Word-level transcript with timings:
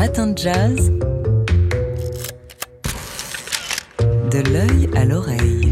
matins 0.00 0.28
de 0.28 0.38
jazz. 0.38 0.90
De 4.30 4.40
l'œil 4.50 4.88
à 4.96 5.04
l'oreille. 5.04 5.69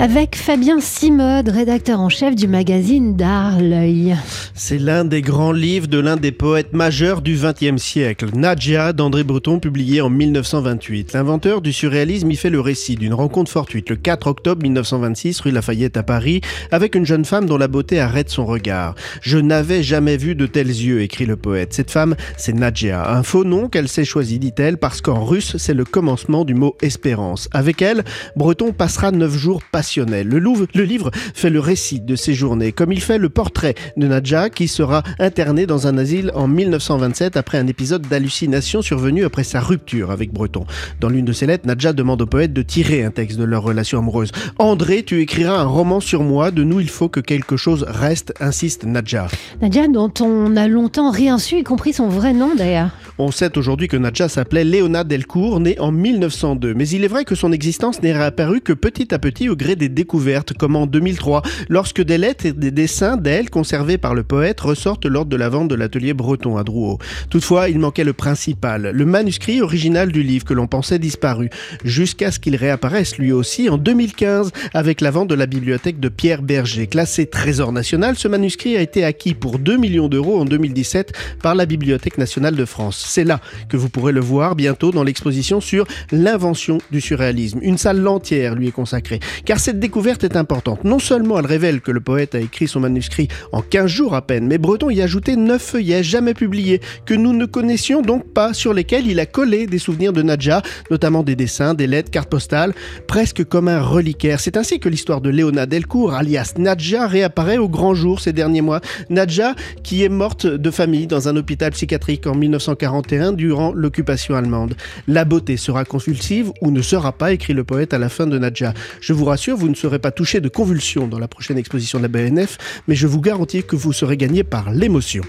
Avec 0.00 0.36
Fabien 0.36 0.78
Simode, 0.78 1.48
rédacteur 1.48 1.98
en 1.98 2.08
chef 2.08 2.36
du 2.36 2.46
magazine 2.46 3.16
D'Art 3.16 3.60
L'œil. 3.60 4.16
C'est 4.54 4.78
l'un 4.78 5.04
des 5.04 5.22
grands 5.22 5.50
livres 5.50 5.88
de 5.88 5.98
l'un 5.98 6.14
des 6.14 6.30
poètes 6.30 6.72
majeurs 6.72 7.20
du 7.20 7.34
XXe 7.36 7.82
siècle, 7.82 8.26
Nadja 8.32 8.92
d'André 8.92 9.24
Breton, 9.24 9.58
publié 9.58 10.00
en 10.00 10.08
1928. 10.08 11.14
L'inventeur 11.14 11.62
du 11.62 11.72
surréalisme 11.72 12.30
y 12.30 12.36
fait 12.36 12.48
le 12.48 12.60
récit 12.60 12.94
d'une 12.94 13.12
rencontre 13.12 13.50
fortuite 13.50 13.90
le 13.90 13.96
4 13.96 14.28
octobre 14.28 14.62
1926, 14.62 15.40
rue 15.40 15.50
Lafayette 15.50 15.96
à 15.96 16.04
Paris, 16.04 16.42
avec 16.70 16.94
une 16.94 17.04
jeune 17.04 17.24
femme 17.24 17.46
dont 17.46 17.58
la 17.58 17.66
beauté 17.66 17.98
arrête 17.98 18.30
son 18.30 18.46
regard. 18.46 18.94
Je 19.20 19.38
n'avais 19.38 19.82
jamais 19.82 20.16
vu 20.16 20.36
de 20.36 20.46
tels 20.46 20.68
yeux, 20.68 21.02
écrit 21.02 21.26
le 21.26 21.36
poète. 21.36 21.72
Cette 21.72 21.90
femme, 21.90 22.14
c'est 22.36 22.54
Nadja, 22.54 23.10
un 23.10 23.24
faux 23.24 23.42
nom 23.42 23.68
qu'elle 23.68 23.88
s'est 23.88 24.04
choisi, 24.04 24.38
dit-elle, 24.38 24.78
parce 24.78 25.00
qu'en 25.00 25.24
russe, 25.24 25.56
c'est 25.56 25.74
le 25.74 25.84
commencement 25.84 26.44
du 26.44 26.54
mot 26.54 26.76
espérance. 26.82 27.48
Avec 27.52 27.82
elle, 27.82 28.04
Breton 28.36 28.70
passera 28.70 29.10
neuf 29.10 29.36
jours 29.36 29.60
passionnés 29.72 29.87
le, 29.96 30.22
le 30.22 30.84
livre 30.84 31.10
fait 31.34 31.50
le 31.50 31.60
récit 31.60 32.00
de 32.00 32.16
ses 32.16 32.34
journées, 32.34 32.72
comme 32.72 32.92
il 32.92 33.00
fait 33.00 33.18
le 33.18 33.28
portrait 33.28 33.74
de 33.96 34.06
Nadja 34.06 34.50
qui 34.50 34.68
sera 34.68 35.02
internée 35.18 35.66
dans 35.66 35.86
un 35.86 35.98
asile 35.98 36.30
en 36.34 36.48
1927 36.48 37.36
après 37.36 37.58
un 37.58 37.66
épisode 37.66 38.06
d'hallucination 38.06 38.82
survenu 38.82 39.24
après 39.24 39.44
sa 39.44 39.60
rupture 39.60 40.10
avec 40.10 40.32
Breton. 40.32 40.66
Dans 41.00 41.08
l'une 41.08 41.24
de 41.24 41.32
ses 41.32 41.46
lettres, 41.46 41.66
Nadja 41.66 41.92
demande 41.92 42.22
au 42.22 42.26
poète 42.26 42.52
de 42.52 42.62
tirer 42.62 43.04
un 43.04 43.10
texte 43.10 43.38
de 43.38 43.44
leur 43.44 43.62
relation 43.62 43.98
amoureuse. 43.98 44.32
André, 44.58 45.02
tu 45.02 45.20
écriras 45.20 45.58
un 45.58 45.64
roman 45.64 46.00
sur 46.00 46.22
moi, 46.22 46.50
de 46.50 46.62
nous 46.64 46.80
il 46.80 46.88
faut 46.90 47.08
que 47.08 47.20
quelque 47.20 47.56
chose 47.56 47.84
reste, 47.88 48.34
insiste 48.40 48.84
Nadja. 48.84 49.28
Nadja 49.60 49.88
dont 49.88 50.12
on 50.20 50.56
a 50.56 50.68
longtemps 50.68 51.10
rien 51.10 51.38
su, 51.38 51.58
y 51.58 51.62
compris 51.62 51.92
son 51.92 52.08
vrai 52.08 52.32
nom 52.32 52.54
d'ailleurs. 52.54 52.90
On 53.18 53.30
sait 53.30 53.56
aujourd'hui 53.58 53.88
que 53.88 53.96
Nadja 53.96 54.28
s'appelait 54.28 54.64
Léona 54.64 55.04
Delcourt, 55.04 55.60
née 55.60 55.78
en 55.80 55.90
1902, 55.90 56.74
mais 56.74 56.88
il 56.88 57.04
est 57.04 57.08
vrai 57.08 57.24
que 57.24 57.34
son 57.34 57.52
existence 57.52 58.02
n'est 58.02 58.12
réapparue 58.12 58.60
que 58.60 58.72
petit 58.72 59.12
à 59.14 59.18
petit 59.18 59.48
au 59.48 59.56
gré 59.56 59.76
des 59.78 59.88
découvertes, 59.88 60.52
comme 60.52 60.76
en 60.76 60.86
2003, 60.86 61.42
lorsque 61.68 62.02
des 62.02 62.18
lettres 62.18 62.46
et 62.46 62.52
des 62.52 62.70
dessins 62.70 63.16
d'elle 63.16 63.50
conservés 63.50 63.98
par 63.98 64.14
le 64.14 64.22
poète 64.22 64.60
ressortent 64.60 65.06
lors 65.06 65.24
de 65.24 65.36
la 65.36 65.48
vente 65.48 65.68
de 65.68 65.74
l'atelier 65.74 66.12
breton 66.12 66.56
à 66.56 66.64
Drouot. 66.64 66.98
Toutefois, 67.30 67.68
il 67.68 67.78
manquait 67.78 68.04
le 68.04 68.12
principal, 68.12 68.90
le 68.92 69.06
manuscrit 69.06 69.62
original 69.62 70.12
du 70.12 70.22
livre 70.22 70.44
que 70.44 70.54
l'on 70.54 70.66
pensait 70.66 70.98
disparu, 70.98 71.50
jusqu'à 71.84 72.30
ce 72.30 72.38
qu'il 72.38 72.56
réapparaisse 72.56 73.18
lui 73.18 73.32
aussi 73.32 73.68
en 73.68 73.78
2015 73.78 74.52
avec 74.74 75.00
la 75.00 75.10
vente 75.10 75.28
de 75.28 75.34
la 75.34 75.46
bibliothèque 75.46 76.00
de 76.00 76.08
Pierre 76.08 76.42
Berger. 76.42 76.86
Classé 76.86 77.26
Trésor 77.26 77.72
national, 77.72 78.16
ce 78.16 78.28
manuscrit 78.28 78.76
a 78.76 78.80
été 78.80 79.04
acquis 79.04 79.34
pour 79.34 79.58
2 79.58 79.76
millions 79.76 80.08
d'euros 80.08 80.40
en 80.40 80.44
2017 80.44 81.12
par 81.42 81.54
la 81.54 81.66
Bibliothèque 81.66 82.18
nationale 82.18 82.56
de 82.56 82.64
France. 82.64 83.04
C'est 83.08 83.24
là 83.24 83.40
que 83.68 83.76
vous 83.76 83.88
pourrez 83.88 84.12
le 84.12 84.20
voir 84.20 84.56
bientôt 84.56 84.90
dans 84.90 85.04
l'exposition 85.04 85.60
sur 85.60 85.86
l'invention 86.12 86.78
du 86.90 87.00
surréalisme. 87.00 87.58
Une 87.62 87.78
salle 87.78 88.06
entière 88.06 88.54
lui 88.54 88.68
est 88.68 88.72
consacrée, 88.72 89.20
car 89.44 89.58
cette 89.68 89.80
découverte 89.80 90.24
est 90.24 90.34
importante. 90.34 90.82
Non 90.84 90.98
seulement 90.98 91.38
elle 91.38 91.44
révèle 91.44 91.82
que 91.82 91.90
le 91.90 92.00
poète 92.00 92.34
a 92.34 92.40
écrit 92.40 92.66
son 92.66 92.80
manuscrit 92.80 93.28
en 93.52 93.60
15 93.60 93.86
jours 93.86 94.14
à 94.14 94.22
peine, 94.22 94.46
mais 94.46 94.56
Breton 94.56 94.88
y 94.88 95.02
a 95.02 95.04
ajouté 95.04 95.36
9 95.36 95.60
feuillets 95.60 96.02
jamais 96.02 96.32
publiés, 96.32 96.80
que 97.04 97.12
nous 97.12 97.34
ne 97.34 97.44
connaissions 97.44 98.00
donc 98.00 98.32
pas, 98.32 98.54
sur 98.54 98.72
lesquels 98.72 99.06
il 99.06 99.20
a 99.20 99.26
collé 99.26 99.66
des 99.66 99.76
souvenirs 99.76 100.14
de 100.14 100.22
Nadja, 100.22 100.62
notamment 100.90 101.22
des 101.22 101.36
dessins, 101.36 101.74
des 101.74 101.86
lettres, 101.86 102.10
cartes 102.10 102.30
postales, 102.30 102.72
presque 103.06 103.44
comme 103.44 103.68
un 103.68 103.82
reliquaire. 103.82 104.40
C'est 104.40 104.56
ainsi 104.56 104.80
que 104.80 104.88
l'histoire 104.88 105.20
de 105.20 105.28
Léona 105.28 105.66
Delcourt, 105.66 106.14
alias 106.14 106.54
Nadja, 106.56 107.06
réapparaît 107.06 107.58
au 107.58 107.68
grand 107.68 107.92
jour 107.92 108.20
ces 108.20 108.32
derniers 108.32 108.62
mois. 108.62 108.80
Nadja, 109.10 109.54
qui 109.82 110.02
est 110.02 110.08
morte 110.08 110.46
de 110.46 110.70
famille 110.70 111.06
dans 111.06 111.28
un 111.28 111.36
hôpital 111.36 111.72
psychiatrique 111.72 112.26
en 112.26 112.34
1941 112.34 113.34
durant 113.34 113.74
l'occupation 113.74 114.34
allemande. 114.34 114.76
La 115.06 115.26
beauté 115.26 115.58
sera 115.58 115.84
convulsive 115.84 116.52
ou 116.62 116.70
ne 116.70 116.80
sera 116.80 117.12
pas, 117.12 117.32
écrit 117.32 117.52
le 117.52 117.64
poète 117.64 117.92
à 117.92 117.98
la 117.98 118.08
fin 118.08 118.26
de 118.26 118.38
Nadja. 118.38 118.72
Je 119.02 119.12
vous 119.12 119.26
rassure, 119.26 119.57
vous 119.58 119.68
ne 119.68 119.74
serez 119.74 119.98
pas 119.98 120.12
touché 120.12 120.40
de 120.40 120.48
convulsions 120.48 121.08
dans 121.08 121.18
la 121.18 121.28
prochaine 121.28 121.58
exposition 121.58 121.98
de 121.98 122.04
la 122.04 122.08
BNF, 122.08 122.58
mais 122.86 122.94
je 122.94 123.06
vous 123.06 123.20
garantis 123.20 123.64
que 123.64 123.76
vous 123.76 123.92
serez 123.92 124.16
gagné 124.16 124.44
par 124.44 124.70
l'émotion. 124.70 125.24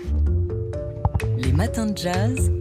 Les 1.37 1.51
matins 1.51 1.87
de 1.87 1.97
jazz. 1.97 2.51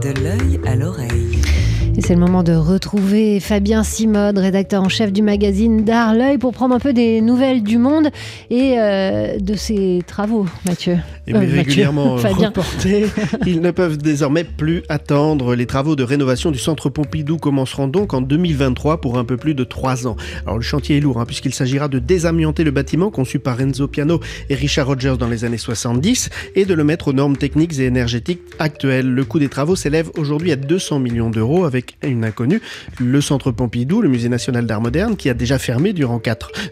De 0.00 0.08
l'œil 0.22 0.58
à 0.66 0.74
l'oreille. 0.74 1.59
Et 2.00 2.02
c'est 2.02 2.14
le 2.14 2.20
moment 2.20 2.42
de 2.42 2.54
retrouver 2.54 3.40
Fabien 3.40 3.84
Simode, 3.84 4.38
rédacteur 4.38 4.82
en 4.82 4.88
chef 4.88 5.12
du 5.12 5.20
magazine 5.20 5.84
D'Art 5.84 6.14
L'œil, 6.14 6.38
pour 6.38 6.54
prendre 6.54 6.74
un 6.74 6.78
peu 6.78 6.94
des 6.94 7.20
nouvelles 7.20 7.62
du 7.62 7.76
monde 7.76 8.08
et 8.48 8.76
euh, 8.78 9.38
de 9.38 9.54
ses 9.54 10.00
travaux, 10.06 10.46
Mathieu. 10.64 10.96
Et 11.26 11.34
euh, 11.34 11.40
régulièrement 11.40 12.16
reportés, 12.16 13.04
ils 13.46 13.60
ne 13.60 13.70
peuvent 13.70 13.98
désormais 13.98 14.44
plus 14.44 14.82
attendre. 14.88 15.54
Les 15.54 15.66
travaux 15.66 15.94
de 15.94 16.02
rénovation 16.02 16.50
du 16.50 16.58
centre 16.58 16.88
Pompidou 16.88 17.36
commenceront 17.36 17.86
donc 17.86 18.14
en 18.14 18.22
2023 18.22 19.02
pour 19.02 19.18
un 19.18 19.24
peu 19.24 19.36
plus 19.36 19.52
de 19.54 19.64
trois 19.64 20.06
ans. 20.06 20.16
Alors 20.46 20.56
le 20.56 20.62
chantier 20.62 20.96
est 20.96 21.00
lourd, 21.00 21.20
hein, 21.20 21.26
puisqu'il 21.26 21.52
s'agira 21.52 21.88
de 21.88 21.98
désamianter 21.98 22.64
le 22.64 22.70
bâtiment 22.70 23.10
conçu 23.10 23.40
par 23.40 23.58
Renzo 23.58 23.88
Piano 23.88 24.20
et 24.48 24.54
Richard 24.54 24.86
Rogers 24.86 25.16
dans 25.18 25.28
les 25.28 25.44
années 25.44 25.58
70 25.58 26.30
et 26.54 26.64
de 26.64 26.72
le 26.72 26.82
mettre 26.82 27.08
aux 27.08 27.12
normes 27.12 27.36
techniques 27.36 27.78
et 27.78 27.84
énergétiques 27.84 28.40
actuelles. 28.58 29.12
Le 29.12 29.24
coût 29.26 29.38
des 29.38 29.50
travaux 29.50 29.76
s'élève 29.76 30.10
aujourd'hui 30.16 30.50
à 30.50 30.56
200 30.56 30.98
millions 30.98 31.28
d'euros 31.28 31.66
avec 31.66 31.90
une 32.08 32.24
inconnue, 32.24 32.60
le 32.98 33.20
Centre 33.20 33.50
Pompidou, 33.50 34.00
le 34.00 34.08
Musée 34.08 34.28
national 34.28 34.66
d'art 34.66 34.80
moderne, 34.80 35.16
qui 35.16 35.28
a 35.28 35.34
déjà 35.34 35.58
fermé 35.58 35.92
durant, 35.92 36.20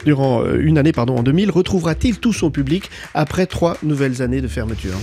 euh, 0.06 0.60
une 0.60 0.78
année 0.78 0.92
pardon, 0.92 1.16
en 1.16 1.22
2000, 1.22 1.50
retrouvera-t-il 1.50 2.18
tout 2.18 2.32
son 2.32 2.50
public 2.50 2.90
après 3.14 3.46
trois 3.46 3.76
nouvelles 3.82 4.22
années 4.22 4.40
de 4.40 4.48
fermeture? 4.48 4.94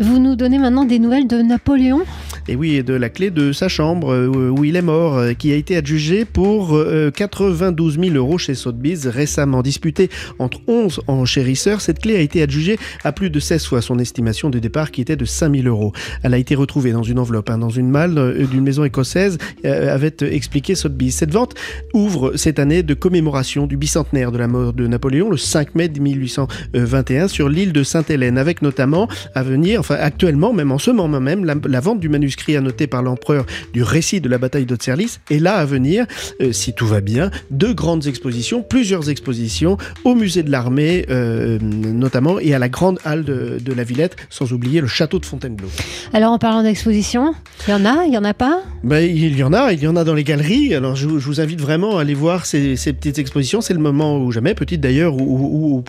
Vous 0.00 0.18
nous 0.18 0.36
donnez 0.36 0.58
maintenant 0.58 0.84
des 0.84 0.98
nouvelles 0.98 1.26
de 1.26 1.42
Napoléon? 1.42 2.02
Et 2.50 2.56
oui, 2.56 2.82
de 2.82 2.94
la 2.94 3.08
clé 3.08 3.30
de 3.30 3.52
sa 3.52 3.68
chambre 3.68 4.12
euh, 4.12 4.26
où 4.26 4.64
il 4.64 4.74
est 4.74 4.82
mort, 4.82 5.16
euh, 5.16 5.34
qui 5.34 5.52
a 5.52 5.54
été 5.54 5.76
adjugé 5.76 6.24
pour 6.24 6.76
92 7.14 7.96
euh, 7.96 8.02
000 8.02 8.16
euros 8.16 8.38
chez 8.38 8.56
Sotheby's, 8.56 9.06
récemment 9.06 9.62
disputée 9.62 10.10
entre 10.40 10.58
11 10.66 11.02
enchérisseurs. 11.06 11.80
Cette 11.80 12.00
clé 12.00 12.16
a 12.16 12.20
été 12.20 12.42
adjugée 12.42 12.76
à 13.04 13.12
plus 13.12 13.30
de 13.30 13.38
16 13.38 13.66
fois 13.66 13.82
son 13.82 14.00
estimation 14.00 14.50
de 14.50 14.58
départ 14.58 14.90
qui 14.90 15.00
était 15.00 15.14
de 15.14 15.24
5 15.24 15.54
000 15.54 15.68
euros. 15.68 15.92
Elle 16.24 16.34
a 16.34 16.38
été 16.38 16.56
retrouvée 16.56 16.90
dans 16.90 17.04
une 17.04 17.20
enveloppe, 17.20 17.50
hein, 17.50 17.58
dans 17.58 17.70
une 17.70 17.88
malle 17.88 18.46
d'une 18.50 18.62
maison 18.62 18.82
écossaise, 18.82 19.38
avait 19.64 20.16
expliqué 20.22 20.74
Sotheby's. 20.74 21.14
Cette 21.14 21.32
vente 21.32 21.54
ouvre 21.94 22.32
cette 22.36 22.58
année 22.58 22.82
de 22.82 22.94
commémoration 22.94 23.68
du 23.68 23.76
bicentenaire 23.76 24.32
de 24.32 24.38
la 24.38 24.48
mort 24.48 24.72
de 24.72 24.88
Napoléon, 24.88 25.30
le 25.30 25.36
5 25.36 25.76
mai 25.76 25.88
1821, 25.88 27.28
sur 27.28 27.48
l'île 27.48 27.72
de 27.72 27.84
Sainte-Hélène, 27.84 28.38
avec 28.38 28.60
notamment 28.60 29.06
à 29.36 29.44
venir 29.44 29.78
enfin 29.78 29.96
actuellement, 30.00 30.52
même 30.52 30.72
en 30.72 30.78
ce 30.78 30.90
moment 30.90 31.20
même, 31.20 31.44
la, 31.44 31.80
vente 31.80 32.00
du 32.00 32.08
manuscrit 32.08 32.39
annoté 32.48 32.86
par 32.86 33.02
l'empereur 33.02 33.46
du 33.72 33.82
récit 33.82 34.20
de 34.20 34.28
la 34.28 34.38
bataille 34.38 34.66
d'Austerlitz 34.66 35.20
est 35.30 35.38
là 35.38 35.54
à 35.54 35.64
venir, 35.64 36.06
euh, 36.40 36.52
si 36.52 36.72
tout 36.72 36.86
va 36.86 37.00
bien, 37.00 37.30
deux 37.50 37.74
grandes 37.74 38.06
expositions, 38.06 38.62
plusieurs 38.62 39.10
expositions 39.10 39.76
au 40.04 40.14
musée 40.14 40.42
de 40.42 40.50
l'armée 40.50 41.06
euh, 41.10 41.58
notamment 41.60 42.38
et 42.38 42.54
à 42.54 42.58
la 42.58 42.68
grande 42.68 42.98
halle 43.04 43.24
de, 43.24 43.72
la 43.72 43.84
Villette, 43.84 44.16
sans 44.30 44.52
oublier 44.52 44.80
le 44.80 44.88
château 44.88 45.18
de 45.18 45.26
Fontainebleau. 45.26 45.68
Alors 46.12 46.32
en 46.32 46.38
parlant 46.38 46.62
d'exposition, 46.62 47.34
il 47.66 47.70
y 47.70 47.74
en 47.74 47.84
a, 47.84 48.04
il 48.04 48.12
y 48.12 48.18
en 48.18 48.24
a 48.24 48.34
pas? 48.34 48.62
Ben, 48.82 48.98
Il 48.98 49.36
y 49.36 49.42
en 49.44 49.52
a, 49.52 49.72
il 49.72 49.80
y 49.80 49.86
en 49.86 49.94
a 49.94 50.04
dans 50.04 50.14
les 50.14 50.24
galeries. 50.24 50.74
Alors 50.74 50.96
je, 50.96 51.06
vous 51.06 51.40
invite 51.40 51.60
vraiment 51.60 51.98
à 51.98 52.02
aller 52.02 52.14
voir 52.14 52.46
ces, 52.46 52.74
petites 52.74 53.18
expositions. 53.18 53.60
C'est 53.60 53.74
le 53.74 53.80
moment 53.80 54.18
où 54.18 54.32
jamais, 54.32 54.54
petite 54.54 54.80
d'ailleurs, 54.80 55.14
ou, 55.14 55.84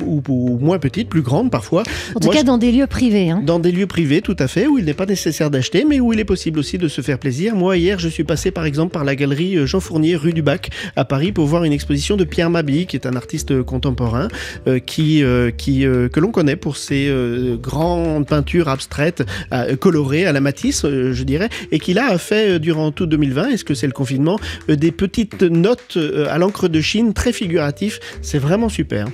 moins 0.61 0.79
petite, 0.79 1.09
plus 1.09 1.21
grande 1.21 1.49
parfois. 1.49 1.83
En 2.15 2.19
tout 2.19 2.29
cas 2.29 2.43
dans 2.43 2.57
des 2.57 2.71
lieux 2.71 2.87
privés. 2.87 3.29
Hein. 3.29 3.41
Dans 3.45 3.59
des 3.59 3.71
lieux 3.71 3.87
privé, 3.87 4.21
tout 4.21 4.35
à 4.39 4.47
fait, 4.47 4.67
où 4.67 4.77
il 4.77 4.85
n'est 4.85 4.93
pas 4.93 5.05
nécessaire 5.05 5.49
d'acheter, 5.49 5.85
mais 5.87 5.99
où 5.99 6.13
il 6.13 6.19
est 6.19 6.25
possible 6.31 6.59
aussi 6.59 6.77
de 6.77 6.87
se 6.87 7.01
faire 7.01 7.19
plaisir. 7.19 7.57
Moi, 7.57 7.75
hier, 7.75 7.99
je 7.99 8.07
suis 8.07 8.23
passé 8.23 8.51
par 8.51 8.63
exemple 8.63 8.93
par 8.93 9.03
la 9.03 9.17
galerie 9.17 9.57
euh, 9.57 9.65
Jean 9.65 9.81
Fournier, 9.81 10.15
rue 10.15 10.31
du 10.31 10.41
Bac, 10.41 10.69
à 10.95 11.03
Paris, 11.03 11.33
pour 11.33 11.45
voir 11.45 11.65
une 11.65 11.73
exposition 11.73 12.15
de 12.15 12.23
Pierre 12.23 12.49
Mabille, 12.49 12.85
qui 12.85 12.95
est 12.95 13.05
un 13.05 13.17
artiste 13.17 13.61
contemporain, 13.63 14.29
euh, 14.65 14.79
qui, 14.79 15.25
euh, 15.25 15.51
qui, 15.51 15.81
que 15.81 16.19
l'on 16.21 16.31
connaît 16.31 16.55
pour 16.55 16.77
ses 16.77 17.13
grandes 17.61 18.25
peintures 18.27 18.69
abstraites, 18.69 19.23
colorées 19.81 20.25
à 20.25 20.31
la 20.31 20.39
Matisse, 20.39 20.85
je 20.85 21.23
dirais, 21.23 21.49
et 21.73 21.79
qui 21.79 21.93
là 21.93 22.07
a 22.09 22.17
fait 22.17 22.59
durant 22.59 22.93
tout 22.93 23.07
2020, 23.07 23.49
est-ce 23.49 23.65
que 23.65 23.73
c'est 23.73 23.87
le 23.87 23.93
confinement, 23.93 24.39
des 24.69 24.91
petites 24.93 25.43
notes 25.43 25.97
à 26.29 26.37
l'encre 26.37 26.69
de 26.69 26.79
Chine 26.79 27.13
très 27.13 27.33
figuratifs. 27.33 27.99
C'est 28.21 28.39
vraiment 28.39 28.69
super. 28.69 29.07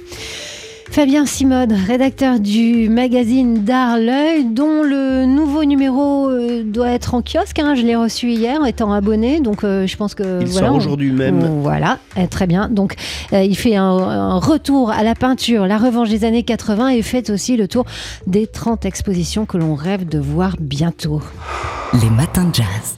Fabien 0.92 1.26
Simode, 1.26 1.74
rédacteur 1.74 2.40
du 2.40 2.90
magazine 2.90 3.64
D'Art 3.64 3.98
L'œil, 3.98 4.46
dont 4.46 4.82
le 4.82 5.26
nouveau 5.26 5.64
numéro 5.64 6.28
euh, 6.28 6.64
doit 6.64 6.90
être 6.90 7.14
en 7.14 7.22
kiosque. 7.22 7.60
Hein. 7.60 7.76
je 7.76 7.84
l'ai 7.84 7.96
reçu 7.96 8.32
hier, 8.32 8.66
étant 8.66 8.92
abonné, 8.92 9.40
donc 9.40 9.64
euh, 9.64 9.86
je 9.86 9.96
pense 9.96 10.16
que 10.16 10.42
il 10.42 10.52
sort 10.52 10.74
aujourd'hui 10.74 11.12
même. 11.12 11.62
voilà, 11.62 12.00
eh, 12.16 12.28
très 12.28 12.48
bien. 12.48 12.70
Donc 12.70 12.96
euh, 13.34 13.44
il 13.44 13.56
fait 13.56 13.76
un, 13.76 14.38
retour 14.40 14.90
à 14.90 15.04
la 15.04 15.14
peinture, 15.14 15.68
la 15.68 15.78
revanche 15.78 16.10
des 16.10 16.26
années 16.26 16.44
80, 16.44 16.90
et 16.90 17.02
fait 17.02 17.30
aussi 17.30 17.58
le 17.58 17.68
tour 17.68 17.86
des 18.26 18.48
30 18.48 18.86
expositions 18.86 19.46
que 19.46 19.58
l'on 19.58 19.76
rêve 19.76 20.08
de 20.08 20.20
voir 20.20 20.56
bientôt. 20.60 21.22
Les 22.02 22.10
matins 22.10 22.46
de 22.46 22.56
jazz. 22.56 22.98